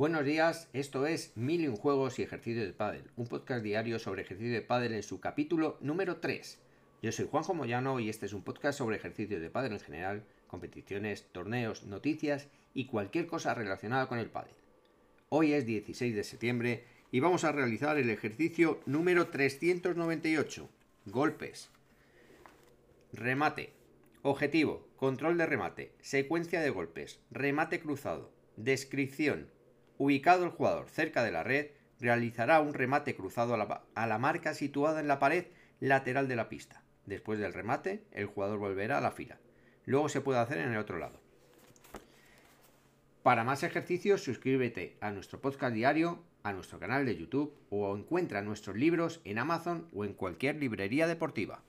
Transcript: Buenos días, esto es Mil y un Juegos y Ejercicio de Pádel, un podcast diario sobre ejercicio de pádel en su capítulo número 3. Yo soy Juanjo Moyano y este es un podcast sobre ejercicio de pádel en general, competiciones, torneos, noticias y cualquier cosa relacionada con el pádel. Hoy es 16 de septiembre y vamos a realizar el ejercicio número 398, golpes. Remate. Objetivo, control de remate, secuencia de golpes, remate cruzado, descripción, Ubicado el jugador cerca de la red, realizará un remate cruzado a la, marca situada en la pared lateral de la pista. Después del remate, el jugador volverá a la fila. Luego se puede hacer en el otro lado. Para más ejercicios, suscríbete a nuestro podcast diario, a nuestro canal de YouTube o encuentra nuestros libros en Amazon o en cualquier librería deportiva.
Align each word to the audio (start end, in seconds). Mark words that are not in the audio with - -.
Buenos 0.00 0.24
días, 0.24 0.66
esto 0.72 1.06
es 1.06 1.36
Mil 1.36 1.60
y 1.60 1.68
un 1.68 1.76
Juegos 1.76 2.18
y 2.18 2.22
Ejercicio 2.22 2.64
de 2.64 2.72
Pádel, 2.72 3.10
un 3.16 3.26
podcast 3.26 3.62
diario 3.62 3.98
sobre 3.98 4.22
ejercicio 4.22 4.54
de 4.54 4.62
pádel 4.62 4.94
en 4.94 5.02
su 5.02 5.20
capítulo 5.20 5.76
número 5.82 6.16
3. 6.16 6.58
Yo 7.02 7.12
soy 7.12 7.28
Juanjo 7.30 7.52
Moyano 7.52 8.00
y 8.00 8.08
este 8.08 8.24
es 8.24 8.32
un 8.32 8.42
podcast 8.42 8.78
sobre 8.78 8.96
ejercicio 8.96 9.38
de 9.38 9.50
pádel 9.50 9.72
en 9.72 9.80
general, 9.80 10.24
competiciones, 10.46 11.26
torneos, 11.32 11.84
noticias 11.84 12.48
y 12.72 12.86
cualquier 12.86 13.26
cosa 13.26 13.52
relacionada 13.52 14.06
con 14.08 14.18
el 14.18 14.30
pádel. 14.30 14.54
Hoy 15.28 15.52
es 15.52 15.66
16 15.66 16.14
de 16.14 16.24
septiembre 16.24 16.84
y 17.12 17.20
vamos 17.20 17.44
a 17.44 17.52
realizar 17.52 17.98
el 17.98 18.08
ejercicio 18.08 18.80
número 18.86 19.26
398, 19.26 20.66
golpes. 21.04 21.68
Remate. 23.12 23.74
Objetivo, 24.22 24.88
control 24.96 25.36
de 25.36 25.44
remate, 25.44 25.92
secuencia 26.00 26.62
de 26.62 26.70
golpes, 26.70 27.20
remate 27.30 27.80
cruzado, 27.80 28.32
descripción, 28.56 29.50
Ubicado 30.00 30.46
el 30.46 30.50
jugador 30.50 30.88
cerca 30.88 31.22
de 31.22 31.30
la 31.30 31.42
red, 31.42 31.72
realizará 32.00 32.60
un 32.60 32.72
remate 32.72 33.14
cruzado 33.14 33.52
a 33.52 34.06
la, 34.06 34.18
marca 34.18 34.54
situada 34.54 34.98
en 34.98 35.08
la 35.08 35.18
pared 35.18 35.48
lateral 35.78 36.26
de 36.26 36.36
la 36.36 36.48
pista. 36.48 36.82
Después 37.04 37.38
del 37.38 37.52
remate, 37.52 38.02
el 38.12 38.24
jugador 38.24 38.58
volverá 38.58 38.96
a 38.96 39.02
la 39.02 39.10
fila. 39.10 39.36
Luego 39.84 40.08
se 40.08 40.22
puede 40.22 40.38
hacer 40.38 40.56
en 40.56 40.72
el 40.72 40.78
otro 40.78 40.98
lado. 40.98 41.20
Para 43.22 43.44
más 43.44 43.62
ejercicios, 43.62 44.24
suscríbete 44.24 44.96
a 45.02 45.10
nuestro 45.10 45.42
podcast 45.42 45.74
diario, 45.74 46.24
a 46.44 46.54
nuestro 46.54 46.78
canal 46.78 47.04
de 47.04 47.18
YouTube 47.18 47.52
o 47.68 47.94
encuentra 47.94 48.40
nuestros 48.40 48.76
libros 48.76 49.20
en 49.24 49.38
Amazon 49.38 49.86
o 49.92 50.06
en 50.06 50.14
cualquier 50.14 50.56
librería 50.56 51.08
deportiva. 51.08 51.62